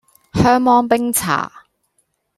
[0.33, 1.65] 香芒冰茶